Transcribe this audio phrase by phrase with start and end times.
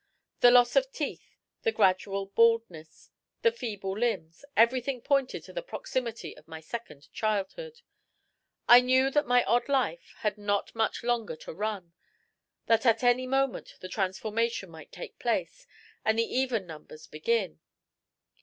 [0.39, 3.11] The loss of teeth, the gradual baldness,
[3.43, 7.83] the feeble limbs, everything pointed to the proximity of my Second Childhood.
[8.67, 11.93] I knew that my odd life had not much longer to run,
[12.65, 15.67] that at any moment the transformation might take place
[16.03, 17.59] and the even numbers begin.